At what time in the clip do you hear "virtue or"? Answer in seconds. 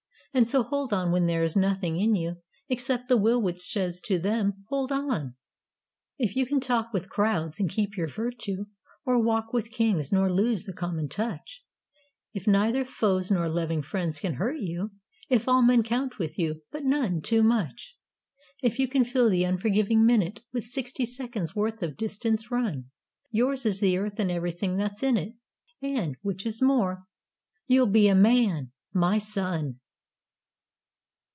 8.07-9.21